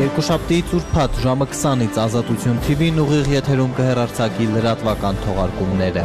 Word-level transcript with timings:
Երկուշաբթի 0.00 0.58
ծուրփաթ 0.70 1.16
ժամը 1.20 1.46
20-ից 1.50 1.96
Ազատություն 2.00 2.60
TV-ն 2.64 3.00
ուղիղ 3.02 3.26
եթերում 3.34 3.72
կհեռարձակի 3.76 4.46
լրատվական 4.54 5.18
թողարկումները։ 5.26 6.04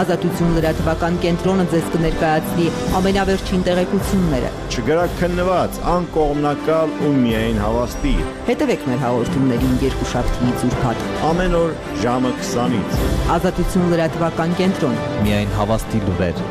Ազատություն 0.00 0.54
լրատվական 0.56 1.18
կենտրոնը 1.24 1.66
ձեզ 1.74 1.90
կներկայացնի 1.96 2.68
ամենավերջին 3.00 3.66
տեղեկությունները։ 3.68 4.52
Չգրաքննված, 4.72 5.80
անկողմնակալ 5.92 6.94
ու 7.04 7.12
միայն 7.20 7.60
հավաստի։ 7.64 8.14
Հետևեք 8.48 8.88
մեր 8.88 9.04
հաղորդումներին 9.04 9.76
երկուշաբթի 9.84 10.56
ծուրփաթ։ 10.64 11.04
Ամեն 11.34 11.58
օր 11.60 11.76
ժամը 12.06 12.32
20-ից։ 12.40 13.04
Ազատություն 13.36 13.90
լրատվական 13.92 14.56
կենտրոն։ 14.62 14.96
Միայն 15.28 15.54
հավաստի 15.60 16.02
լուրեր։ 16.08 16.44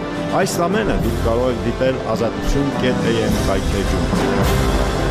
Այս 0.43 0.59
ամենը 0.69 1.01
դուք 1.07 1.17
կարող 1.25 1.51
եք 1.55 1.65
դիտել 1.69 1.99
ազատություն.am 2.13 3.41
կայքեջում։ 3.49 5.02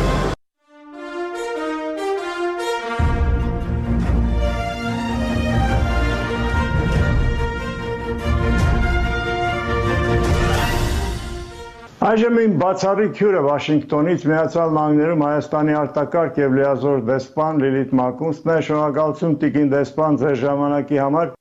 Այժմ 12.03 12.37
իմ 12.41 12.55
բացառիկ 12.59 13.13
հյուրը 13.15 13.41
Վաշինգտոնից 13.45 14.23
Միացյալ 14.27 14.73
Նահանգներում 14.75 15.21
Հայաստանի 15.23 15.75
արտակարգ 15.79 16.39
եւ 16.41 16.55
լիազոր 16.57 17.03
դեսպան 17.07 17.61
Լիլիթ 17.63 17.93
Մակունցն 17.99 18.49
է։ 18.51 18.57
Շնորհակալություն 18.67 19.37
Տիկին 19.43 19.69
դեսպան 19.71 20.17
ձեր 20.23 20.35
ժամանակի 20.41 20.99
համար։ 20.99 21.31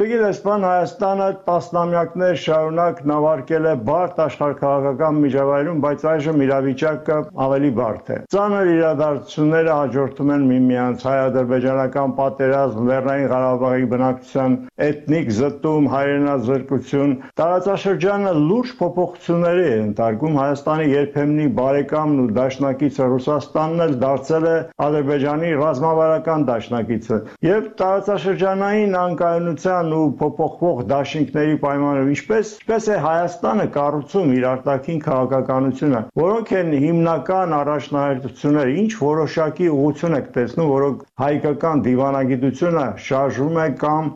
Տիկին 0.00 0.20
դեսպան 0.24 0.66
Հայաստանը 0.68 1.28
տասնամյակներ 1.46 2.36
շարունակ 2.42 3.00
նավարկել 3.10 3.70
է 3.70 3.72
բարդ 3.88 4.20
աշխարհքաղաքական 4.26 5.22
միջավայրում, 5.24 5.80
բայց 5.88 6.04
այժմ 6.12 6.44
իրավիճակը 6.50 7.18
ավելի 7.48 7.72
բարդ 7.80 8.12
է։ 8.12 8.20
Ծանր 8.36 8.70
իրադարձությունները 8.76 9.72
հաջորդում 9.80 10.34
են 10.36 10.46
միմյանց 10.52 11.08
հայ-ադրբեջանական 11.08 12.14
պատերազմ, 12.20 12.92
Լեռնային 12.92 13.32
Ղարաբաղի 13.32 13.90
բնակչության 13.96 14.60
էթնիկ 14.90 15.34
զտում, 15.40 15.90
հայրենազրկություն, 15.96 17.18
տարածաշրջանը 17.40 18.36
լուրջ 18.50 18.76
փոփոխությունների 18.84 19.68
է 19.70 19.74
ընթանում 19.80 20.08
հարգում 20.10 20.38
Հայաստանի 20.40 20.86
երբեմնի 20.90 21.46
բարեկամն 21.60 22.20
ու 22.24 22.28
դաշնակիցը 22.40 23.08
Ռուսաստանն 23.14 23.84
էլ 23.86 23.94
դարձել 24.02 24.46
է 24.50 24.56
Ադրբեջանի 24.90 25.50
ռազմավարական 25.60 26.46
դաշնակիցը 26.50 27.18
եւ 27.46 27.68
տարածաշրջանային 27.80 28.96
անկայունության 29.00 29.94
ու 30.00 30.04
փոփոխվող 30.20 30.82
դաշինքների 30.90 31.56
պայմաններում 31.64 32.10
ինչպես 32.14 32.50
ինչպես 32.60 32.88
է 32.90 32.96
Հայաստանը 33.04 33.66
կառուցում 33.76 34.32
իր 34.36 34.44
արտաքին 34.50 35.00
քաղաքականությունը 35.06 36.00
որոնք 36.20 36.52
են 36.60 36.74
հիմնական 36.84 37.54
առաջնահերթությունները 37.60 38.74
ինչ 38.80 38.90
որոշակի 39.00 39.68
ուղղություն 39.76 40.18
եք 40.20 40.28
տեսնում 40.36 40.70
որոնք 40.70 41.04
հայկական 41.22 41.82
դիվանագիտությունը 41.86 42.86
շարժվում 43.06 43.60
է 43.60 43.66
կամ 43.84 44.10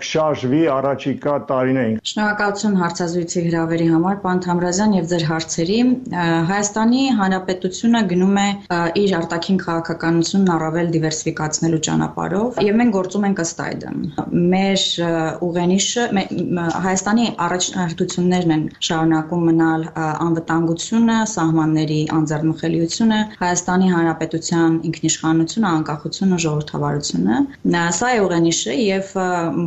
կշարժվի 0.00 0.62
առաջիկա 0.76 1.34
տարիներին 1.50 1.98
Շնորհակալություն 2.10 2.78
հարցազրույցի 2.82 3.44
հրավերի 3.46 3.88
համար 3.92 4.20
պարոն 4.26 4.42
Թամրազյան 4.46 4.96
եւ 4.96 5.08
ձեր 5.12 5.26
հարցերի 5.36 5.78
Հայաստանի 6.48 7.02
Հանրապետությունը 7.18 8.00
գնում 8.10 8.38
է 8.40 8.46
իր 9.00 9.12
արտաքին 9.18 9.58
քաղաքականությունն 9.62 10.52
առավել 10.56 10.88
դիվերսիֆիկացնելու 10.96 11.80
ճանապարհով 11.86 12.60
եւ 12.66 12.78
մենք 12.80 12.94
գործում 12.96 13.26
ենք 13.28 13.42
ըստ 13.44 13.60
այդմ։ 13.66 13.98
Մեր 14.54 14.84
ուղենիշը 15.46 16.04
Հայաստանի 16.86 17.26
առաջնահերթություններն 17.46 18.54
են 18.56 18.64
շարունակում 18.88 19.44
մնալ 19.50 19.86
անվտանգությունը, 20.26 21.18
սահմանների 21.36 22.00
անձեռնմխելիությունը, 22.16 23.20
Հայաստանի 23.42 23.92
Հանրապետության 23.96 24.78
ինքնիշխանությունը, 24.90 25.68
անկախությունը, 25.76 26.40
ժողովրդավարությունը։ 26.46 27.40
Սա 27.96 28.10
է 28.16 28.20
ուղենիշը 28.26 28.76
եւ 28.86 29.12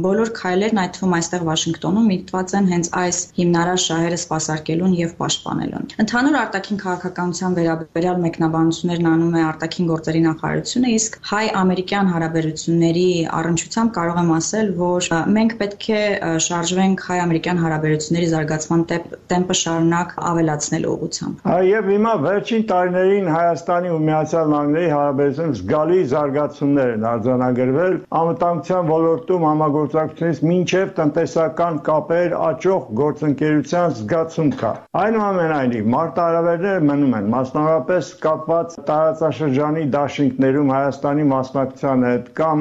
բոլոր 0.10 0.34
քայլերն 0.40 0.82
այդ 0.84 0.94
թվում 1.00 1.16
այստեղ 1.20 1.48
Վաշինգտոնում 1.50 2.10
միտված 2.10 2.56
են 2.60 2.70
հենց 2.74 2.92
այս 3.04 3.18
հիմնարար 3.40 3.82
շահերը 3.86 4.20
սպասարկելուն 4.20 4.94
եւ 5.00 5.16
պաշտպանելուն 5.20 5.59
պահպանելուն։ 5.60 5.88
Ընդհանուր 6.04 6.36
արտաքին 6.40 6.80
քաղաքականության 6.80 7.56
վերաբերյալ 7.60 8.20
մեկնաբանություններն 8.24 9.08
անում 9.10 9.36
է 9.40 9.42
արտաքին 9.50 9.90
գործերի 9.90 10.22
նախարարությունը, 10.26 10.92
իսկ 11.00 11.18
հայ-ամերիկյան 11.30 12.12
հարաբերությունների 12.14 13.08
առնչությամբ 13.40 13.94
կարող 14.00 14.20
եմ 14.20 14.32
ասել, 14.40 14.72
որ 14.80 15.10
մենք 15.40 15.56
պետք 15.60 15.88
է 15.90 16.02
շարժվենք 16.48 17.04
հայ-ամերիկյան 17.10 17.62
հարաբերությունների 17.64 18.30
զարգացման 18.34 18.84
տեմպը 19.30 19.58
շարունակ 19.60 20.16
ավելացնելու 20.30 20.94
ուղղությամբ։ 20.96 21.50
Եվ 21.70 21.90
հիմա 21.90 22.14
վերջին 22.30 22.64
տարիներին 22.70 23.30
Հայաստանի 23.30 23.90
ու 23.90 24.02
Միացյալ 24.10 24.50
Նահանգների 24.54 24.90
հարաբերությունում 24.96 25.56
զգալի 25.60 26.00
զարգացումներ 26.14 26.94
են 26.96 27.08
արձանագրվել 27.10 27.96
անվտանգության 28.20 28.90
ոլորտում 28.90 29.46
համագործակցությունից 29.50 30.42
մինչև 30.50 30.94
տնտեսական 31.00 31.80
կապեր 31.90 32.36
աճող 32.50 32.90
գործընկերության 33.00 33.96
զգացում 34.00 34.52
կա։ 34.60 34.72
Այնուամենայնիվ 35.00 35.49
Այնուամենայնիվ 35.50 35.88
մարտահրավերները 35.92 36.82
մնում 36.86 37.14
են, 37.18 37.28
մասնավորապես 37.34 38.10
կապված 38.24 38.74
տարածաշրջանի 38.90 39.84
դաշինքներում 39.96 40.70
Հայաստանի 40.74 41.24
մասնակցության 41.30 42.06
հետ 42.06 42.28
կամ 42.40 42.60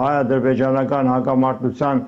հայ-ադրբեջանական 0.00 1.10
հակամարտության 1.10 2.00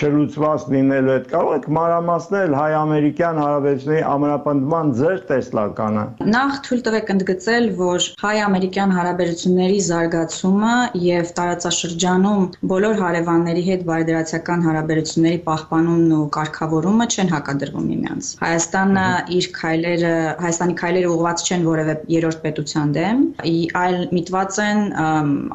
չլուծված 0.00 0.64
լինելու 0.74 1.12
հետ։ 1.12 1.28
Կարող 1.34 1.52
եք 1.60 1.68
մանրամասնել 1.76 2.56
հայ-ամերիկյան 2.60 3.40
հարաբերությունների 3.40 4.06
ամրապնդման 4.14 4.94
ձեր 5.00 5.20
տեսլականը։ 5.30 6.04
Նախ 6.30 6.58
թույլ 6.64 6.82
տվեք 6.88 7.12
ընդգծել, 7.16 7.68
որ 7.80 8.08
հայ-ամերիկյան 8.24 8.96
հարաբերությունների 8.96 9.78
զարգացումը 9.90 10.74
եւ 11.10 11.34
տարածաշրջանում 11.40 12.48
բոլոր 12.72 12.96
հարևանների 13.04 13.64
հետ 13.68 13.86
բարեդրացիական 13.90 14.66
հարաբերությունների 14.70 15.40
պահպանումն 15.50 16.16
ու 16.20 16.24
կարգավորումը 16.40 17.06
չեն 17.10 17.32
հակադրվում 17.34 17.88
միմյանց։ 17.90 18.32
Հայաստանը 18.40 19.06
իր 19.40 19.49
քայլերը 19.56 20.12
Հայաստանի 20.40 20.74
քայլերը 20.80 21.10
ուղղված 21.10 21.42
չեն 21.46 21.64
որևէ 21.66 21.94
երրորդ 22.14 22.38
պետության 22.44 22.92
դեմ, 22.96 23.22
այլ 23.80 23.96
միտված 24.16 24.58
են 24.64 24.80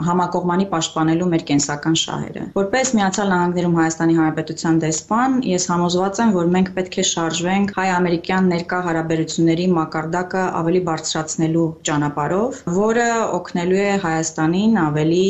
համակողմանի 0.08 0.68
պաշտպանելու 0.74 1.30
մեր 1.34 1.46
կենսական 1.50 1.98
շահերը։ 2.02 2.46
Որպես 2.56 2.94
Միացյալ 3.00 3.32
Նահանգներում 3.34 3.78
Հայաստանի 3.80 4.18
Հանրապետության 4.20 4.80
դեսպան, 4.86 5.38
ես 5.52 5.68
համոզված 5.72 6.22
եմ, 6.26 6.34
որ 6.36 6.52
մենք 6.56 6.72
պետք 6.76 6.96
է 6.96 7.06
շարժվենք 7.12 7.74
հայ-ամերիկյան 7.80 8.50
ներկա 8.56 8.80
հարաբերությունների 8.90 9.68
մակարդակը 9.76 10.44
ավելի 10.62 10.82
բարձրացնելու 10.90 11.68
ճանապարհով, 11.90 12.62
որը 12.80 13.10
օգնելու 13.40 13.82
է 13.86 13.90
Հայաստանին 14.06 14.80
ավելի 14.86 15.26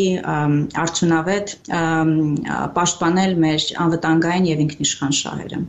արդյունավետ 0.85 1.55
պաշտպանել 2.79 3.39
մեր 3.45 3.69
անվտանգային 3.85 4.51
եւ 4.51 4.63
ինքնիշխան 4.65 5.19
շահերը։ 5.21 5.63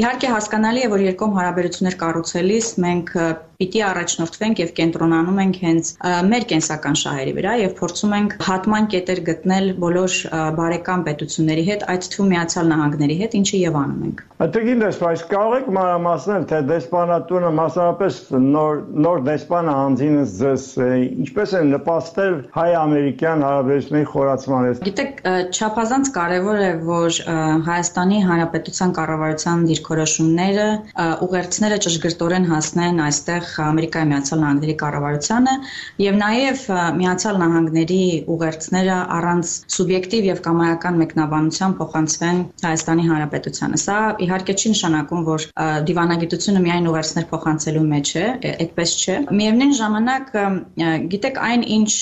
Իհարկե 0.00 0.30
հասկանալի 0.34 0.84
է, 0.86 0.90
որ 0.92 1.04
երկկողմ 1.06 1.36
հարաբերություններ 1.40 1.96
կառուցելիս 2.02 2.70
մենք 2.86 3.14
պիտի 3.60 3.82
առաջնորդվենք 3.90 4.62
եւ 4.64 4.70
կենտրոնանում 4.80 5.40
ենք 5.44 5.60
հենց 5.64 5.92
մեր 6.30 6.46
կենսական 6.50 6.98
շահերի 7.00 7.34
վրա 7.36 7.54
եւ 7.60 7.74
փորձում 7.80 8.14
ենք 8.20 8.36
հատման 8.48 8.88
կետեր 8.94 9.20
գտնել 9.30 9.70
բոլոր 9.84 10.16
բարեկամ 10.60 11.04
պետությունների 11.10 11.64
հետ, 11.70 11.86
այդ 11.94 12.08
թվում 12.14 12.30
Միացյալ 12.30 12.70
Նահանգների 12.70 13.16
հետ, 13.20 13.36
ինչը 13.40 13.60
եւ 13.60 13.78
անում 13.80 14.04
ենք։ 14.10 14.22
Ատեգին 14.40 14.78
դեսպան, 14.80 15.22
կարող 15.30 15.54
եք 15.60 15.66
մանրամասնել, 15.76 16.44
թե 16.50 16.58
դեսպանատունը 16.70 17.48
մասնավորապես 17.60 18.20
նոր 18.40 18.78
նոր 19.04 19.18
դեսպանը 19.26 19.74
հանձինս 19.80 20.36
ձեզ 20.40 20.64
ինչպես 21.20 21.52
է 21.52 21.60
նպաստել 21.70 22.38
հայ-ամերիկյան 22.56 23.44
հարաբերությունների 23.46 24.08
խորացմանը։ 24.14 24.72
Գիտեք, 24.88 25.20
չափազանց 25.60 26.12
կարևոր 26.16 26.62
է, 26.64 26.72
որ 26.88 27.18
Հայաստանի 27.68 28.22
Հանրապետության 28.30 28.94
կառավարության 29.00 29.66
դիրքորոշումները 29.70 30.66
ուղերձները 31.28 31.80
ճշգրտորեն 31.84 32.48
հասնեն 32.54 33.04
այստեղ 33.10 33.49
Ամերիկայի 33.70 34.08
Միացյալ 34.10 34.40
Նահանգների 34.44 34.74
կառավարությանը 34.82 35.54
եւ 36.04 36.18
նաեւ 36.20 36.64
Միացյալ 37.00 37.40
Նահանգների 37.40 38.02
ուղերձները 38.34 38.96
առանց 39.20 39.54
սուբյեկտիվ 39.76 40.28
եւ 40.30 40.42
կամայական 40.46 41.00
մեկնաբանության 41.00 41.76
փոխանցվեն 41.80 42.40
Հայաստանի 42.64 43.04
Հանրապետությանը։ 43.10 43.80
Սա 43.80 43.98
իհարկե 44.26 44.54
չի 44.60 44.72
նշանակում, 44.74 45.22
որ 45.30 45.46
դիվանագիտությունը 45.90 46.62
միայն 46.66 46.88
ուղերձներ 46.90 47.26
փոխանցելու 47.30 47.84
մեջ 47.90 48.12
է, 48.20 48.26
այդպես 48.50 48.94
չէ։ 49.00 49.16
Միևնույն 49.40 49.74
ժամանակ, 49.80 50.30
գիտեք, 51.14 51.40
այն 51.50 51.64
ինչ 51.76 51.92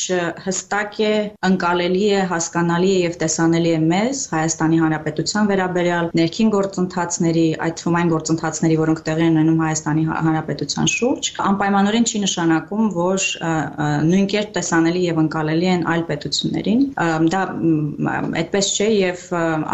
հստակ 0.48 0.98
է, 1.08 1.12
ընկալելի 1.48 2.04
է, 2.18 2.22
հասկանալի 2.32 2.90
է 2.94 2.98
եւ 3.08 3.18
տեսանելի 3.22 3.72
է 3.74 3.80
մեզ 3.88 4.22
Հայաստանի 4.32 4.80
Հանրապետության 4.82 5.50
վերաբերյալ 5.52 6.10
ներքին 6.18 6.52
գործընթացների, 6.54 7.46
այդ 7.68 7.78
թվում 7.78 7.98
այն 7.98 8.12
գործընթացների, 8.14 8.78
որոնք 8.82 9.02
տեղի 9.08 9.28
ունենում 9.32 9.62
Հայաստանի 9.64 10.04
Հանրապետության 10.08 10.90
շուրջ, 10.94 11.30
անպայմանորեն 11.44 12.06
չի 12.08 12.20
նշանակում, 12.24 12.88
որ 12.94 13.24
նույն 14.08 14.26
կերպ 14.32 14.50
տեսանելի 14.58 15.02
եւ 15.04 15.20
ընկալելի 15.22 15.68
են 15.74 15.84
այլ 15.92 16.02
պետություններին։ 16.08 16.82
Դա 17.34 17.42
այդպես 18.42 18.70
չէ 18.74 18.88
եւ 18.98 19.24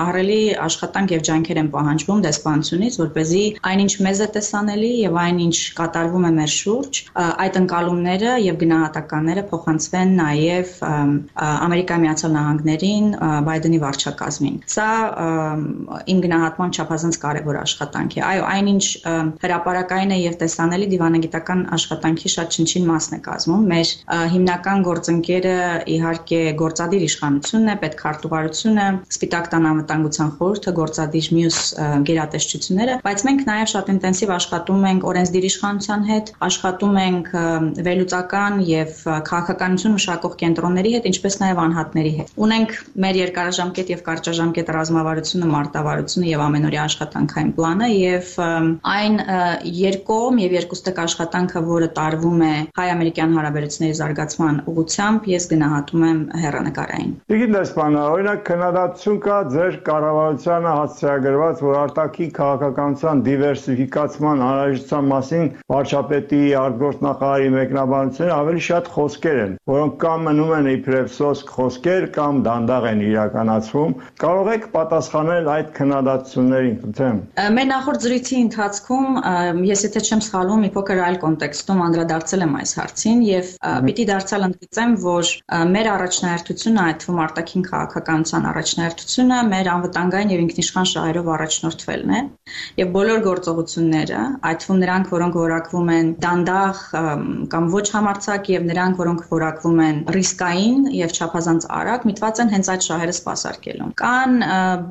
ահռելի 0.04 0.40
աշխատանք 0.64 1.14
եւ 1.14 1.24
ջանքեր 1.28 1.60
են 1.64 1.70
պահանջվում 1.74 2.22
դեսպանությունից, 2.24 2.98
որպեսզի 3.04 3.44
այնինչ 3.70 3.92
մեզ 4.06 4.22
է 4.24 4.28
տեսանելի 4.34 4.92
եւ 5.04 5.18
այնինչ 5.24 5.56
կատարվում 5.80 6.28
է 6.28 6.32
մեր 6.38 6.52
շուրջ, 6.54 7.00
այդ 7.44 7.58
ընկալումները 7.64 8.34
եւ 8.44 8.58
գնահատականները 8.64 9.46
փոխանցվեն 9.54 10.14
նաեւ 10.20 10.74
Ամերիկայի 10.84 12.04
Միացյալ 12.04 12.34
Նահանգներին 12.34 13.06
Բայդենի 13.48 13.78
վարչակազմին։ 13.84 14.56
Սա 14.74 14.88
իմ 16.14 16.22
գնահատմամբ 16.24 16.78
չափազանց 16.78 17.18
կարևոր 17.24 17.58
աշխատանք 17.64 18.16
է։ 18.18 18.22
Այո, 18.24 18.44
այնինչ 18.54 18.84
հրաապարակային 19.44 20.14
է 20.14 20.18
եւ 20.24 20.36
տեսանելի 20.42 20.88
դիվանագիտական 20.94 21.53
աշխատանքի 21.74 22.30
շատ 22.34 22.56
չնչին 22.58 22.86
մասն 22.88 23.16
է 23.16 23.20
կազմում։ 23.24 23.64
Մեր 23.74 23.92
հիմնական 24.34 24.84
գործընկերը 24.88 25.56
իհարկե 25.94 26.40
գործադիր 26.60 27.04
իշխանությունն 27.08 27.72
է, 27.74 27.76
պետքարտուղարությունը, 27.84 28.86
Սպիտակ 29.14 29.48
տան 29.54 29.68
անվտանգության 29.70 30.32
խորհուրդը, 30.38 30.74
գործադիր 30.78 31.28
մյուս 31.38 31.58
գերատեսչությունները, 32.08 32.96
բայց 33.04 33.24
մենք 33.28 33.44
նաեւ 33.48 33.68
շատ 33.74 33.90
ինտենսիվ 33.94 34.32
աշխատում 34.34 34.86
ենք 34.90 35.06
օրենսդիր 35.14 35.48
իշխանության 35.48 36.04
հետ, 36.10 36.32
աշխատում 36.48 36.98
ենք 37.04 37.30
վերլուծական 37.88 38.60
եւ 38.68 39.04
քաղաքականություն 39.28 39.96
մշակող 39.98 40.36
կենտրոնների 40.44 40.94
հետ, 40.94 41.08
ինչպես 41.10 41.38
նաեւ 41.44 41.62
անհատների 41.64 42.12
հետ։ 42.18 42.32
Ունենք 42.44 42.74
մեր 43.04 43.18
երկարաժամկետ 43.20 43.92
եւ 43.94 44.02
կարճաժամկետ 44.08 44.72
ռազմավարությունը, 44.74 45.50
մարտավարությունը 45.54 46.30
եւ 46.34 46.44
ամենօրյա 46.44 46.84
աշխատանքային 46.88 47.52
պլանը 47.58 47.88
եւ 47.94 48.32
այն 48.94 49.18
երկկողմ 49.84 50.40
եւ 50.44 50.56
երկուստեք 50.58 51.00
աշխատանքը, 51.34 51.60
որը 51.66 51.88
տարվում 51.98 52.42
է 52.46 52.52
հայ-ամերիկյան 52.78 53.32
հարաբերությունների 53.34 53.96
զարգացման 53.98 54.58
ուղղությամբ, 54.70 55.26
ես 55.34 55.44
գնահատում 55.50 56.04
եմ 56.08 56.20
հերանեկարային։ 56.44 57.10
Իգին 57.34 57.54
դեսպանը, 57.54 58.02
օրինակ 58.14 58.40
քննադատություն 58.48 59.18
կա 59.24 59.38
ձեր 59.54 59.78
կառավարությանը 59.88 60.74
հասցեագրված, 60.78 61.62
որ 61.64 61.78
արտաքին 61.84 62.30
քաղաքականության 62.38 63.22
դիվերսիֆիկացման 63.28 64.44
անհրաժեշտության 64.44 65.10
մասին 65.14 65.50
վարչապետի 65.74 66.42
արտգործնախարարի 66.62 67.50
մեկնաբանությունները 67.54 68.34
ավելի 68.38 68.64
շատ 68.68 68.90
խոսքեր 68.94 69.38
են, 69.44 69.56
որոնք 69.74 69.98
կամ 70.04 70.24
մնում 70.28 70.54
են 70.54 70.70
իբրև 70.74 71.10
սոսկ 71.14 71.54
խոսքեր 71.54 72.08
կամ 72.14 72.42
դանդաղ 72.46 72.88
են 72.94 73.04
իրականացվում։ 73.08 73.94
Կարող 74.24 74.50
եք 74.54 74.68
պատասխանել 74.74 75.50
այդ 75.54 75.68
քննադատություններին, 75.78 76.76
խնդրեմ։ 76.84 77.18
Մեր 77.54 77.68
նախորդ 77.74 78.04
զրույցի 78.04 78.36
ընթացքում 78.44 79.08
ես 79.64 79.84
եթե 79.88 80.04
չեմ 80.04 80.24
սխալվում, 80.24 80.64
մի 80.64 80.70
փոքր 80.74 81.02
այլ 81.04 81.18
կոնտեքստում 81.24 81.82
անդրադարձել 81.84 82.44
եմ 82.44 82.54
այս 82.60 82.72
հարցին 82.78 83.24
եւ 83.28 83.50
պիտի 83.88 84.04
դարձյալ 84.10 84.46
ընդգծեմ, 84.48 84.94
որ 85.04 85.32
մեր 85.74 85.90
առաջնահերթությունը, 85.94 86.84
այդ 86.84 86.98
թվում 87.04 87.20
արտաքին 87.24 87.64
քաղաքականության 87.68 88.48
առաջնահերթությունը 88.54 89.38
մեր 89.54 89.70
անվտանգային 89.74 90.32
եւ 90.34 90.42
ինքնիշխան 90.44 90.88
շահերով 90.94 91.30
առաջնորդվելն 91.34 92.14
է 92.14 92.20
եւ 92.80 92.88
բոլոր 92.94 93.20
գործողությունները, 93.24 94.22
այդ 94.48 94.58
թվում 94.64 94.80
նրանք, 94.84 95.10
որոնք 95.14 95.38
որակվում 95.40 95.90
են 95.94 96.10
դանդաղ 96.24 96.82
կամ 97.54 97.68
ոչ 97.74 97.84
համարցակ 97.94 98.50
եւ 98.54 98.66
նրանք, 98.70 98.98
որոնք 99.00 99.22
որակվում 99.30 99.80
են 99.84 100.00
ռիսկային 100.16 100.88
եւ 100.94 101.14
չափազանց 101.14 101.66
արագ, 101.78 102.06
միտված 102.10 102.42
են 102.44 102.52
հենց 102.54 102.70
այդ 102.74 102.86
շահերը 102.88 103.14
սպասարկելուն։ 103.14 103.94
Կան 104.04 104.36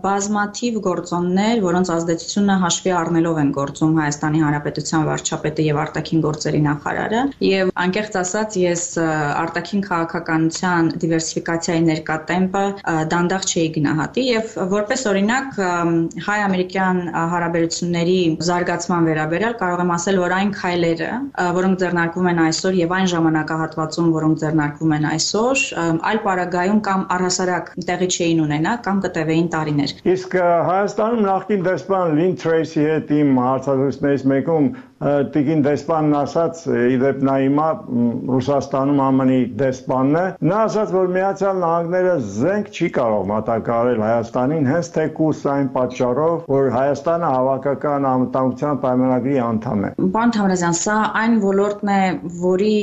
բազմաթիվ 0.04 0.80
գործոններ, 0.88 1.64
որոնց 1.68 1.94
ազդեցությունը 1.94 2.58
հաշվի 2.64 2.94
առնելով 3.04 3.42
են 3.44 3.54
գործում 3.60 3.98
Հայաստանի 4.04 4.44
Հանրապետության 4.44 5.08
վարչապետը 5.10 5.68
եւ 5.68 5.82
արտաքին 5.84 6.23
գործերի 6.24 6.62
նախարարը 6.68 7.22
եւ 7.48 7.72
անկեղծ 7.84 8.18
ասած 8.24 8.58
ես 8.64 8.84
արտաքին 9.04 9.84
քաղաքականության 9.88 10.92
դիվերսիֆիկացիայի 11.04 11.84
ներկատեմպը 11.90 12.64
դանդաղ 13.14 13.48
չէի 13.54 13.68
գնահատի 13.78 14.26
եւ 14.30 14.54
որպես 14.74 15.06
օրինակ 15.14 15.60
հայ-ամերիկյան 16.28 17.00
հարաբերությունների 17.34 18.18
զարգացման 18.48 19.08
վերաբերյալ 19.10 19.56
կարող 19.62 19.84
եմ 19.84 19.94
ասել, 19.96 20.20
որ 20.24 20.36
այն 20.38 20.52
քայլերը, 20.58 21.10
որոնք 21.58 21.82
ձեռնարկվում 21.84 22.30
են 22.32 22.42
այսօր 22.44 22.78
եւ 22.80 22.96
այն 22.98 23.10
ժամանակահատվածում, 23.14 24.10
որոնք 24.18 24.42
ձեռնարկվում 24.44 24.96
են 24.98 25.08
այսօր, 25.14 25.64
այլ 26.14 26.22
պարագայում 26.28 26.82
կամ 26.88 27.06
առհասարակ 27.18 27.72
տեղի 27.90 28.10
չէին 28.14 28.44
ունենա 28.48 28.74
կամ 28.88 29.04
կտևեին 29.08 29.52
տարիներ։ 29.54 29.96
Իսկ 30.14 30.38
Հայաստանում 30.70 31.28
նախկին 31.28 31.68
դեսպան 31.70 32.18
Լին 32.20 32.36
Թրեյսի 32.44 32.88
հետ 32.94 33.14
իմ 33.20 33.38
հարցազրույցներից 33.44 34.28
մեկում 34.34 34.68
Տիկին 35.04 35.62
դեսպանն 35.66 36.13
ասաց, 36.22 36.64
իդեպ 36.94 37.24
նա 37.28 37.36
հիմա 37.44 37.68
Ռուսաստանում 38.34 39.02
ԱՄՆ-ի 39.04 39.40
դեսպանն 39.64 40.20
է, 40.24 40.26
նա 40.50 40.60
ասաց, 40.68 40.94
որ 40.98 41.12
Միացյալ 41.18 41.62
Նահանգները 41.64 42.16
զենք 42.38 42.72
չի 42.74 42.90
կարող 42.98 43.24
մատակարարել 43.34 44.04
Հայաստանին 44.04 44.70
հենց 44.74 44.92
թեկուս 44.98 45.44
այն 45.54 45.70
պատճառով, 45.78 46.36
որ 46.54 46.70
Հայաստանը 46.78 47.32
հավաքական 47.34 48.08
անվտանգության 48.14 48.82
պայմանագրի 48.84 49.38
անդամ 49.48 49.84
է։ 49.84 49.94
Պարոն 50.14 50.36
Թամրազյան, 50.38 50.78
սա 50.84 50.98
այն 51.24 51.38
ոլորտն 51.44 51.94
է, 51.94 52.02
որի 52.44 52.74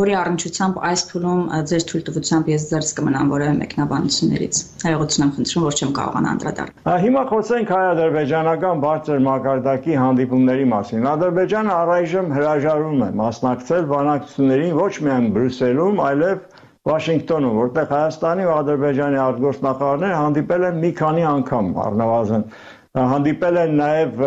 որի 0.00 0.14
առնչությամբ 0.20 0.78
այս 0.90 1.02
փուլում 1.10 1.42
ձեր 1.70 1.84
թույլտվությամբ 1.90 2.48
ես 2.50 2.64
ձերս 2.70 2.90
կմնամ 2.98 3.32
որևէ 3.34 3.54
մեկնաբանություններից։ 3.60 4.60
Հայողություն 4.84 5.24
եմ 5.24 5.32
խնդրում, 5.36 5.64
որ 5.66 5.78
չեմ 5.80 5.92
կարողանա 5.98 6.32
անդրադառնալ։ 6.34 7.00
Հիմա 7.04 7.22
խոսենք 7.30 7.72
հայ-ադրբեջանական 7.74 8.82
բարձր 8.84 9.22
մակարդակի 9.26 9.98
հանդիպումների 10.00 10.66
մասին։ 10.70 11.08
Ադրբեջանը 11.10 11.72
առայժմ 11.80 12.32
հրաժարվում 12.40 13.04
է 13.06 13.10
մասնակցել 13.20 13.86
բանակցություններին 13.92 14.74
ոչ 14.80 14.90
միայն 15.06 15.30
Բրյուսելում, 15.36 16.02
այլև 16.08 16.42
Վաշինգտոնում, 16.90 17.56
որտեղ 17.60 17.88
Հայաստանի 17.94 18.44
ու 18.48 18.52
Ադրբեջանի 18.56 19.18
արտգործնախարարները 19.28 20.20
հանդիպել 20.20 20.68
են 20.70 20.78
մի 20.84 20.92
քանի 21.00 21.24
անգամ 21.30 21.72
առնվազն 21.86 22.44
հանդիպել 22.98 23.58
են 23.60 23.74
նաև 23.78 24.22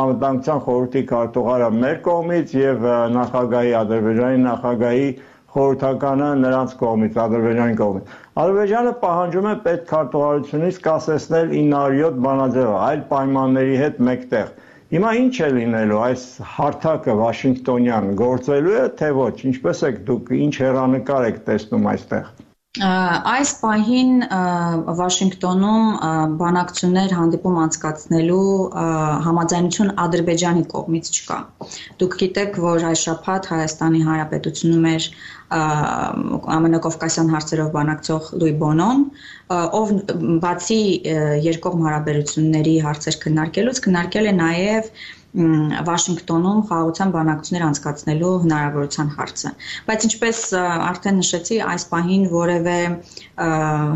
անվտանգության 0.00 0.60
խորհրդի 0.66 1.00
քարտուղարը 1.12 1.70
մեր 1.78 1.96
կողմից 2.04 2.52
եւ 2.58 2.84
նախագահի 3.16 3.72
Ադրբեջանի 3.78 4.42
նախագահի 4.42 5.08
խորհրդականը 5.54 6.28
նրանց 6.42 6.74
կողմից, 6.82 7.16
Ադրբեջանի 7.24 7.74
կողմից։ 7.80 8.12
Ադրբեջանը 8.42 8.92
պահանջում 9.02 9.48
է 9.50 9.56
պետ 9.66 9.82
քարտուղարությունից 9.90 10.78
կասեցնել 10.86 11.50
907 11.56 12.22
բանաձևը 12.28 12.78
այլ 12.86 13.02
պայմանների 13.10 13.76
հետ 13.82 14.00
մեկտեղ։ 14.08 14.54
Հիմա 14.92 15.10
ինչ 15.16 15.36
է 15.40 15.46
լինելու 15.56 16.00
այս 16.04 16.22
հարթակը 16.54 17.12
Վաշինգտոնյան 17.16 18.08
գործելու 18.20 18.74
է 18.76 18.82
թե 18.98 19.06
ոչ։ 19.18 19.30
Ինչպես 19.50 19.78
եք 19.88 20.00
դուք 20.10 20.32
ինչ 20.36 20.50
հերանեկար 20.66 21.28
եք 21.30 21.38
տեսնում 21.46 21.86
այստեղ։ 21.92 22.26
Այս 22.72 23.50
պահին 23.60 24.12
Վաշինգտոնում 24.96 25.88
բանակցություններ 26.40 27.12
հանդիպում 27.18 27.58
անցկացնելու 27.62 28.46
համաձայնություն 29.26 29.92
Ադրբեջանի 30.04 30.64
կողմից 30.72 31.10
չկա։ 31.12 31.38
Դուք 32.00 32.16
գիտեք, 32.22 32.56
որ 32.64 32.86
այս 32.92 33.04
շաբաթ 33.08 33.50
Հայաստանի 33.52 34.02
Հանրապետությունում 34.08 34.88
էր 34.92 35.10
ամենակովկասյան 36.56 37.32
հարցերով 37.36 37.72
բանակցող 37.76 38.34
Լուի 38.40 38.54
Բոնոն, 38.64 39.02
ով 39.52 39.92
բացի 40.46 40.82
երկկողմ 41.52 41.88
հարաբերությունների 41.92 42.76
հարցեր 42.88 43.18
քննարկելուց 43.26 43.82
քննարկել 43.84 44.32
է 44.32 44.38
նաև 44.40 44.94
Վաշինգտոնում 45.32 46.58
խաղաղության 46.68 47.12
բանակցություններ 47.14 47.62
անցկացնելու 47.66 48.32
հնարավորության 48.42 49.12
հարցը։ 49.16 49.52
Բայց 49.88 50.04
ինչպես 50.08 50.40
արդեն 50.60 51.16
նշեցի, 51.22 51.56
այս 51.72 51.86
պահին 51.92 52.26
որևէ 52.32 52.76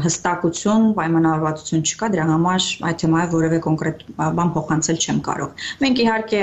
հստակություն, 0.07 0.89
պայմանավորվածություն 0.97 1.85
չկա, 1.93 2.11
դրա 2.17 2.27
համար 2.33 2.71
այդ 2.89 3.01
թեմայով 3.05 3.37
որևէ 3.37 3.61
կոնկրետ 3.69 4.03
բան 4.41 4.55
փոխանցել 4.57 5.03
չեմ 5.05 5.21
կարող։ 5.29 5.69
Մենք 5.85 6.03
իհարկե 6.07 6.43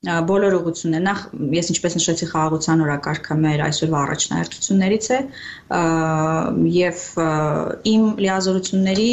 բոլոր 0.00 0.54
ուղղություններ 0.56 1.02
նախ 1.04 1.18
ես 1.52 1.66
ինչպես 1.74 1.94
նշեցի 1.98 2.26
խաղաղության 2.30 2.82
օրակարգը 2.86 3.34
մեր 3.40 3.62
այսօրվա 3.66 3.98
առաջնահերթություններից 4.00 5.08
է 5.12 5.18
եւ 6.76 7.02
իմ 7.90 8.06
լիազորությունների 8.24 9.10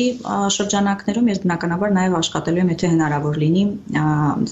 շրջանակներում 0.58 1.28
ես 1.34 1.42
բնականաբար 1.44 1.92
նաեւ 1.98 2.16
աշխատելու 2.22 2.62
եմ 2.64 2.72
եթե 2.72 2.92
հնարավոր 2.94 3.40
լինի 3.44 3.64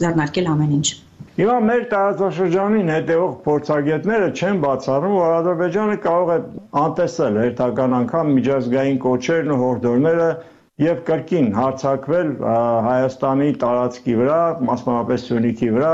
ձեռնարկել 0.02 0.52
ամեն 0.56 0.76
ինչ 0.80 0.90
Հիմա 1.36 1.56
մեր 1.68 1.82
տարածաշրջանին 1.92 2.92
հետևող 2.96 3.32
փորձագետները 3.46 4.28
չեն 4.40 4.60
բացառում, 4.66 5.16
որ 5.20 5.34
Ադրբեջանը 5.38 5.96
կարող 6.06 6.30
է 6.32 6.38
անտեսել 6.84 7.40
հերթական 7.42 7.96
անգամ 7.98 8.30
միջազգային 8.36 9.00
կոչերն 9.06 9.52
ու 9.56 9.58
հորդորները 9.64 10.30
եւ 10.84 10.98
կրկին 11.08 11.46
հարցակվել 11.56 12.32
Հայաստանի 12.86 13.46
տարածքի 13.62 14.16
վրա, 14.22 14.40
մասնավորապես 14.70 15.22
Սյունիքի 15.30 15.70
վրա, 15.76 15.92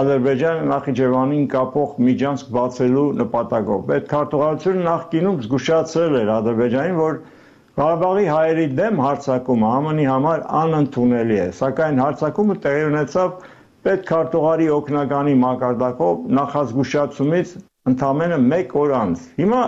Ադրբեջանը 0.00 0.64
Նախիջևանին 0.70 1.44
կապող 1.52 1.92
միջանցք 2.06 2.50
բացելու 2.56 3.04
նպատակով։ 3.20 3.84
Պետքարտուղարությունը 3.90 4.82
նախկինում 4.88 5.38
զգուշացրել 5.46 6.18
էր 6.22 6.32
Ադրբեջանին, 6.36 6.98
որ 7.04 7.20
Ղարաբաղի 7.76 8.26
հայերի 8.32 8.66
դեմ 8.80 9.00
հարձակումը 9.04 9.70
ԱՄՆ-ի 9.86 10.04
համար 10.10 10.44
անընդունելի 10.64 11.38
է, 11.46 11.48
սակայն 11.60 11.98
հարձակումը 12.02 12.56
տեղի 12.66 12.84
ունեցավ 12.90 13.34
պետքարտուղարի 13.86 14.68
օկնականի 14.76 15.34
մակարդակով 15.46 16.30
նախազգուշացումից 16.40 17.52
ընդամենը 17.92 18.38
1 18.58 18.80
օր 18.82 18.94
անց։ 19.06 19.26
Հիմա 19.38 19.60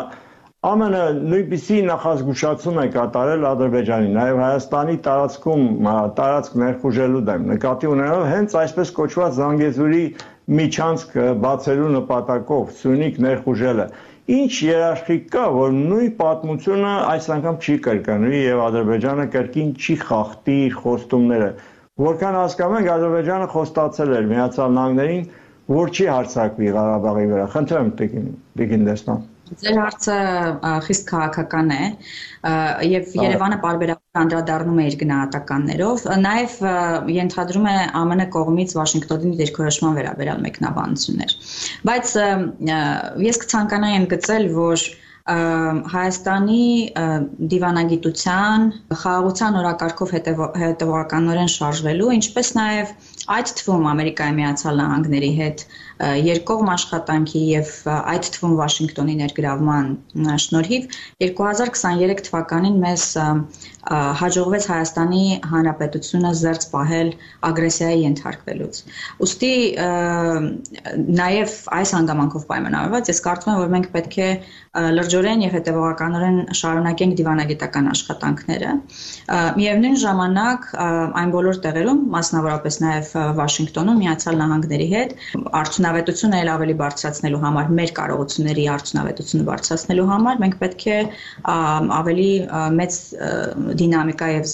ԱՄՆ 0.67 0.87
նույնպիսի 0.91 1.77
նախազգուշացում 1.89 2.79
է 2.83 2.87
կատարել 2.95 3.45
Ադրբեջանի, 3.51 4.09
նաև 4.15 4.41
Հայաստանի 4.43 4.97
տարածքում 5.05 5.87
տարածք 6.17 6.57
ներխուժելու 6.63 7.21
դեմ, 7.29 7.45
նկատի 7.51 7.91
ունենալով 7.91 8.25
հենց 8.31 8.57
այսպես 8.63 8.91
կոչված 8.97 9.37
Զանգեզուրի 9.37 10.01
միջանցք 10.61 11.15
բացելու 11.45 11.93
նպատակով 11.99 12.75
Սյունիք 12.81 13.23
ներխուժելը։ 13.29 13.87
Ինչ 14.39 14.51
երաշխիք 14.67 15.31
կա, 15.39 15.47
որ 15.59 15.79
նույն 15.79 16.13
պատմությունը 16.25 16.93
այս 17.15 17.31
անգամ 17.39 17.63
չի 17.63 17.79
կրկնվի 17.87 18.43
եւ 18.43 18.67
Ադրբեջանը 18.67 19.31
կրկին 19.39 19.73
չի 19.79 19.99
խախտի 20.03 20.61
իր 20.67 20.79
խոստումները։ 20.83 21.51
Որքան 22.09 22.43
հասկանում 22.43 22.79
ենք, 22.83 22.93
Ադրբեջանը 22.99 23.51
խոստացել 23.55 24.19
էր 24.19 24.31
Միացյալ 24.35 24.79
Նահանգներին, 24.83 25.25
որ 25.79 25.95
չի 25.95 26.13
հարձակվի 26.19 26.77
Ղարաբաղի 26.79 27.27
վրա։ 27.33 27.51
Խնդրեմ, 27.55 27.91
Տիկին, 28.03 28.31
Տիկին 28.59 28.89
Դեսպան։ 28.91 29.27
Ձեր 29.49 29.79
հարցը 29.81 30.17
խիստ 30.87 31.05
քաղաքական 31.09 31.71
է 31.73 31.81
եւ 32.89 33.17
Երևանը 33.19 33.59
բարբերաբար 33.65 34.21
անդրադառնում 34.23 34.79
է 34.83 34.87
իր 34.91 34.97
գնահատականներով, 35.03 36.07
նաեւ 36.27 36.57
ենթադրում 37.17 37.69
է 37.73 37.77
ԱՄՆ 38.13 38.29
կողմից 38.37 38.77
Վաշինգտոնի 38.79 39.35
դիրքորոշման 39.43 39.99
վերաբերյալ 39.99 40.47
մեկնաբանություններ։ 40.47 41.37
Բայց 41.91 42.15
ես 43.29 43.43
կցանկանայի 43.45 44.01
ընդգծել, 44.05 44.51
որ 44.59 44.89
Հայաստանի 45.29 46.63
դիվանագիտության, 47.53 48.63
խաղաղության 49.01 49.59
օրակարգով 49.61 50.15
հետևողականորեն 50.17 51.51
շարժվելու, 51.55 52.09
ինչպես 52.17 52.53
նաև 52.57 52.95
այդ 53.37 53.53
թվում 53.59 53.89
Ամերիկայի 53.93 54.37
Միացյալ 54.39 54.81
Նահանգների 54.81 55.31
հետ 55.43 55.67
երկկողմ 55.99 56.69
աշխատանքի 56.75 57.41
եւ 57.49 57.71
այդ 57.95 58.29
թվում 58.35 58.55
Վաշինգտոնի 58.61 59.15
ներգրավման 59.19 59.89
շնորհիվ 60.45 60.99
2023 61.25 62.23
թվականին 62.29 62.79
մեզ 62.85 63.07
հաջողվեց 63.89 64.65
Հայաստանի 64.69 65.23
Հանրապետությունը 65.49 66.31
զերծ 66.39 66.65
պահել 66.73 67.11
ագրեսիայի 67.49 68.01
ենթարկվելուց։ 68.05 68.81
Ոստի 69.23 69.53
նաև 71.19 71.55
այս 71.79 71.95
հանգամանքով 71.97 72.45
պայմանավորված 72.53 73.11
ես 73.13 73.23
կարծում 73.27 73.53
եմ, 73.55 73.61
որ 73.63 73.73
մենք 73.75 73.89
պետք 73.97 74.19
է 74.19 74.31
լրջորեն 74.99 75.45
եւ 75.47 75.57
հետեւողականորեն 75.59 76.39
շարունակենք 76.59 77.17
դիվանագիտական 77.19 77.89
աշխատանքները։ 77.95 78.75
Միևնույն 79.59 79.99
ժամանակ 80.05 80.69
այն 81.23 81.33
բոլոր 81.35 81.61
տեղերում, 81.65 82.03
մասնավորապես 82.15 82.79
նաև 82.85 83.13
Վաշինգտոնում 83.41 84.03
Միացյալ 84.05 84.39
Նահանգների 84.43 84.89
հետ 84.93 85.17
արդյունավետությունը 85.89 86.39
ել 86.43 86.49
ավելի 86.53 86.75
բարձրացնելու 86.79 87.39
համար, 87.43 87.69
մեր 87.79 87.91
կարողությունների 87.99 88.65
արդյունավետությունը 88.73 89.45
բարձրացնելու 89.49 90.07
համար 90.09 90.41
մենք 90.43 90.57
պետք 90.63 90.85
է 90.89 90.99
ավելի 91.99 92.29
մեծ 92.79 92.99
դինամիկա 93.81 94.29
եւ 94.35 94.49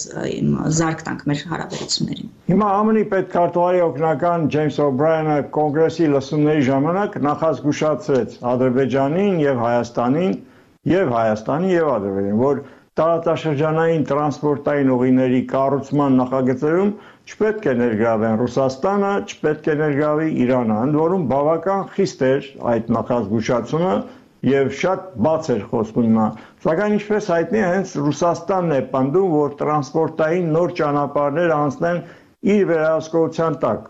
զարգ 0.79 1.03
տանք 1.07 1.25
մեր 1.31 1.43
հարաբերություններին։ 1.51 2.31
Հիմա 2.55 2.69
ԱՄՆ-ի 2.85 3.05
պետքարտուղարի 3.15 3.83
օգնական 3.89 4.47
Ջեյմս 4.55 4.79
Օբրայանը 4.85 5.37
կոնգրեսի 5.59 6.09
լսումների 6.15 6.63
ժամանակ 6.69 7.19
նախազգուշացրեց 7.27 8.39
Ադրբեջանին 8.55 9.35
եւ 9.43 9.61
Հայաստանին 9.65 10.33
եւ 10.95 11.13
Հայաստանի 11.19 11.75
եւ 11.75 11.91
Ադրբեջանին, 11.95 12.41
որ 12.45 12.63
տարածաշրջանային 12.95 14.03
տրանսպորտային 14.07 14.91
ուղիների 14.95 15.39
կառուցման 15.51 16.13
նախագծերում 16.21 16.91
չպետք 17.25 17.67
է 17.71 17.73
ներգրավեն 17.79 18.35
Ռուսաստանը, 18.41 19.11
չպետք 19.31 19.69
է 19.71 19.75
ներգրավի 19.81 20.27
Իրանը, 20.45 20.75
ընդ 20.87 20.97
որում 20.99 21.23
բավական 21.31 21.83
խիստ 21.95 22.23
էր 22.27 22.49
այդ 22.71 22.91
նախազգուշացումը 22.95 23.93
եւ 24.45 24.69
շատ 24.81 25.07
բաց 25.25 25.49
էր 25.55 25.63
խոսքում 25.71 26.09
նա։ 26.15 26.25
Սակայն 26.65 26.95
ինչպես 26.99 27.29
հայտնի 27.33 27.61
է, 27.61 27.65
հենց 27.65 27.93
Ռուսաստանն 28.05 28.75
է 28.75 28.79
պնդում, 28.93 29.29
որ 29.35 29.55
տրանսպորտային 29.61 30.51
նոր 30.57 30.75
ճանապարհներ 30.81 31.53
անցնեն 31.55 32.01
իր 32.55 32.65
վերահսկողության 32.71 33.55
տակ, 33.65 33.87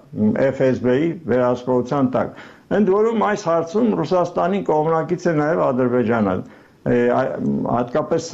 FSB-ի 0.49 1.09
վերահսկողության 1.31 2.11
տակ։ 2.15 2.43
Ընդ 2.75 2.91
որում 2.95 3.25
այս 3.29 3.41
հարցում 3.51 3.89
Ռուսաստանի 3.99 4.61
կողմնակից 4.69 5.25
է 5.25 5.33
նաև 5.41 5.65
Ադրբեջանը 5.65 6.35
հատկապես 6.85 8.25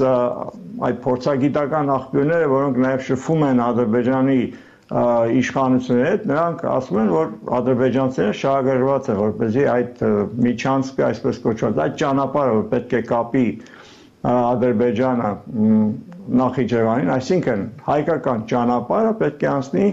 այդ 0.87 0.97
փորձագիտական 1.05 1.91
աղբյուրները, 1.95 2.47
որոնք 2.53 2.79
նաև 2.85 3.03
շփվում 3.07 3.45
են 3.47 3.61
Ադրբեջանի 3.65 4.39
իշխանությունների 4.91 6.07
հետ, 6.11 6.23
նրանք 6.27 6.63
ասում 6.67 6.97
են, 7.01 7.11
որ 7.15 7.29
ադրբեջանցիները 7.57 8.37
շահագրգռված 8.41 9.05
են, 9.11 9.19
որպեսզի 9.21 9.67
այդ 9.73 10.01
միջանցքը, 10.47 11.03
այսպես 11.07 11.37
կոչված, 11.45 11.77
այդ 11.85 11.93
ճանապարհը, 12.01 12.55
որ 12.57 12.65
պետք 12.73 12.95
է 12.97 13.01
կապի 13.11 13.45
Ադրբեջանը 14.31 15.29
Նախիջևանին, 16.41 17.13
այսինքն 17.15 17.63
հայկական 17.87 18.43
ճանապարհը 18.51 19.13
պետք 19.21 19.45
է 19.45 19.49
անցնի 19.51 19.87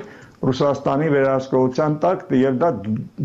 Ռուսաստանի 0.49 1.09
վերահսկողության 1.14 1.95
տակ 2.02 2.21
եւ 2.38 2.59
դա 2.62 2.69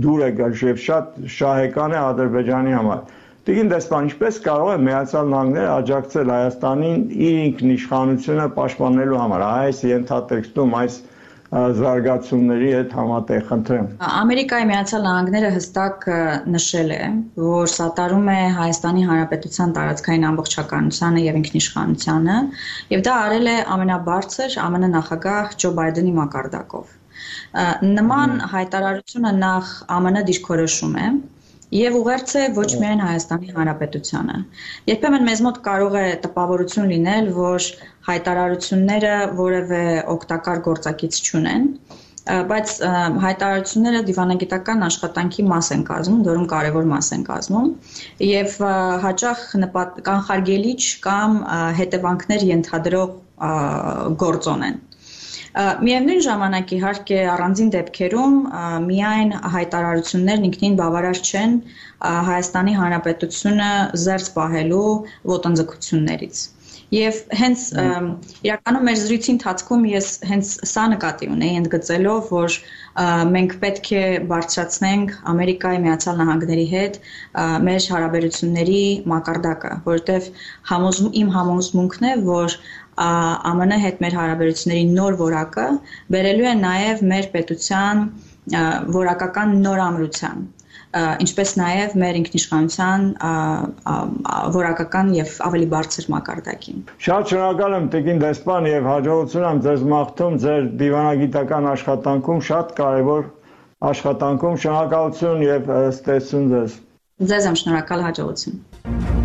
դուր 0.06 0.22
է 0.24 0.30
գալ 0.38 0.56
եւ 0.70 0.80
շատ 0.84 1.18
շահեկան 1.34 1.94
է 1.94 2.00
Ադրբեջանի 2.04 2.74
համար։ 2.78 3.02
Տիկին 3.44 3.70
դեսպան, 3.74 4.06
ինչպես 4.08 4.38
կարող 4.46 4.70
է 4.72 4.78
Միացյալ 4.88 5.34
Նահանգները 5.34 5.72
աջակցել 5.74 6.30
Հայաստանին 6.34 7.02
իր 7.28 7.40
ինքնիշխանությունը 7.44 8.46
պաշտպանելու 8.58 9.20
համար։ 9.20 9.44
Այս 9.50 9.82
ենթատեքստում, 9.90 10.76
այս 10.80 10.98
զարգացումների 11.54 12.70
հետ 12.74 12.94
համատեղ 12.98 13.44
խնդրեմ։ 13.50 13.90
Ամերիկայի 14.08 14.66
Միացյալ 14.70 15.04
Նահանգները 15.08 15.52
հստակ 15.58 16.08
նշել 16.54 16.94
է, 16.96 17.02
որ 17.44 17.70
սատարում 17.74 18.32
է 18.34 18.40
Հայաստանի 18.58 19.06
Հանրապետության 19.10 19.76
տարածքային 19.78 20.26
ամբողջականությանը 20.30 21.26
եւ 21.28 21.38
ինքնիշխանությանը, 21.42 22.38
եւ 22.96 23.06
դա 23.10 23.20
արել 23.28 23.52
է 23.54 23.56
ամենաբարձր 23.78 24.58
ԱՄՆ 24.64 24.90
նախագահ 24.98 25.56
Ջո 25.64 25.74
Բայդենի 25.78 26.16
մակարդակով։ 26.18 26.98
Նման 27.94 28.32
հայտարարությունը 28.56 29.32
նախ 29.44 29.70
ԱՄՆ 29.94 30.26
դիրքորոշում 30.30 30.98
է, 31.04 31.08
եւ 31.74 31.98
ուղերձ 32.00 32.32
է 32.38 32.44
ոչ 32.58 32.70
միայն 32.82 33.02
Հայաստանի 33.04 33.56
Հանրապետությանը։ 33.58 34.38
Երբեմն 34.92 35.28
մեզ 35.30 35.42
մոտ 35.48 35.60
կարող 35.68 35.98
է 35.98 36.06
տպավորություն 36.26 36.90
լինել, 36.94 37.30
որ 37.38 37.68
հայտարարությունները 38.10 39.16
որևէ 39.40 39.84
օգտակար 40.14 40.62
գործակից 40.70 41.20
չունեն, 41.24 41.68
բայց 42.24 42.74
հայտարարությունները 43.24 44.02
դիվանագիտական 44.10 44.86
աշխատանքի 44.88 45.44
մաս 45.50 45.72
են 45.76 45.82
կազմում, 45.90 46.22
դրում 46.28 46.46
կարևոր 46.54 46.86
մաս 46.94 47.10
են 47.18 47.26
կազմում 47.28 47.68
եւ 48.28 48.56
հաճախ 49.04 49.44
նպատ 49.66 50.00
կանխարգելիչ 50.08 50.84
կամ 51.04 51.38
հետևանքներ 51.82 52.48
ենթադրող 52.54 53.20
գործոն 54.24 54.68
են։ 54.70 54.82
Միևնույն 55.54 56.22
ժամանակ 56.26 56.72
իհարկե 56.76 57.18
առանձին 57.34 57.68
դեպքերում 57.76 58.38
միայն 58.88 59.34
հայտարարություններն 59.56 60.48
ինքնին 60.50 60.78
բավարար 60.80 61.20
չեն 61.22 61.54
Հայաստանի 62.30 62.74
Հանրապետությունը 62.80 63.70
զերծ 64.06 64.32
պահելու 64.40 64.90
ոտնձգություններից։ 65.34 66.42
Եվ 66.94 67.20
հենց 67.38 67.62
իրականում 68.46 68.84
մեր 68.88 68.98
զրույցի 69.02 69.32
ընթացքում 69.34 69.86
ես 69.90 70.08
հենց 70.30 70.50
սա 70.70 70.84
նկատի 70.92 71.30
ունեի 71.36 71.56
ընդգծելով, 71.62 72.28
որ 72.34 72.58
մենք 73.34 73.56
պետք 73.64 73.90
է 73.98 74.04
բարձրացնենք 74.30 75.16
Ամերիկայի 75.34 75.82
Միացյալ 75.86 76.20
Նահանգների 76.22 76.68
հետ 76.74 77.00
մեր 77.66 77.88
հարաբերությունների 77.94 78.84
մակարդակը, 79.14 79.74
որովհետև 79.90 80.30
համոզում 80.74 81.18
իմ 81.24 81.34
համոզմունքն 81.38 82.10
է, 82.12 82.14
որ 82.30 82.58
ԱՄՆ 82.98 83.80
հետ 83.86 84.02
մեր 84.06 84.18
հարաբերությունների 84.20 84.84
նոր 84.98 85.20
որակը 85.22 85.68
բերելու 86.16 86.50
է 86.52 86.56
նաև 86.64 87.06
մեր 87.14 87.30
պետության 87.38 88.04
որակական 88.98 89.56
նորամրության 89.64 90.46
ինչպես 90.94 91.54
նաև 91.58 91.94
մեր 91.98 92.18
ինքնիշխանության 92.20 93.06
որակական 94.54 95.10
եւ 95.18 95.32
ավելի 95.48 95.70
բարձր 95.74 96.08
մակարդակին։ 96.14 96.84
Շատ 97.08 97.34
շնորհակալ 97.34 97.78
եմ 97.78 97.88
Տիկին 97.96 98.22
դեսպան 98.24 98.70
եւ 98.70 98.90
հաջողություն 98.92 99.48
եմ 99.50 99.64
ձեզ 99.66 99.88
մաղթում 99.94 100.38
ձեր 100.46 100.70
դիվանագիտական 100.84 101.70
աշխատանքում 101.74 102.46
շատ 102.52 102.78
կարեւոր 102.84 103.26
աշխատանքում 103.94 104.62
շնորհակալություն 104.68 105.44
եւ 105.50 105.74
ստեսություն 105.82 106.48
ձեզ։ 106.54 106.80
Ձեզ 107.34 107.52
եմ 107.52 107.60
շնորհակալ 107.64 108.08
հաջողություն։ 108.12 109.23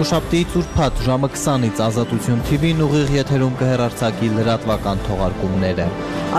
Երկուշաբթիից 0.00 0.54
ուրբաթ 0.56 1.00
ժամը 1.04 1.28
20-ից 1.32 1.80
Ազատություն 1.84 2.38
TV-ն 2.48 2.78
ուղիղ 2.86 3.10
եթերում 3.18 3.58
կհեռարձակի 3.60 4.30
լրատվական 4.38 5.02
թողարկումները։ 5.04 5.84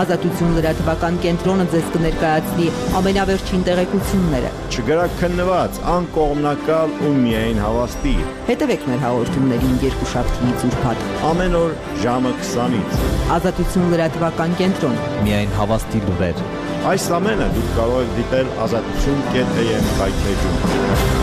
Ազատություն 0.00 0.56
լրատվական 0.56 1.20
կենտրոնը 1.22 1.66
ձեզ 1.74 1.92
կներկայացնի 1.94 2.66
ամենավերջին 2.98 3.62
տեղեկությունները։ 3.70 4.50
Չգրակ 4.66 5.14
քննված, 5.22 5.80
անկողմնակալ 5.94 6.96
ու 7.06 7.14
միայն 7.22 7.62
հավաստի։ 7.62 8.16
Հետևեք 8.50 8.86
մեր 8.90 9.00
հաղորդումներին 9.06 9.80
երկուշաբթիից 9.86 10.68
ուրբաթ։ 10.72 11.08
Ամեն 11.30 11.58
օր 11.62 11.78
ժամը 12.02 12.36
20-ից։ 12.42 13.00
Ազատություն 13.38 13.90
լրատվական 13.94 14.58
կենտրոն։ 14.58 15.02
Միայն 15.22 15.58
հավաստի 15.62 16.06
լուրեր։ 16.10 16.46
Այս 16.92 17.10
ամենը 17.22 17.52
դուք 17.54 17.74
կարող 17.78 18.06
եք 18.08 18.16
դիտել 18.18 18.54
ազատություն.am 18.66 19.92
կայքեջում։ 20.02 21.21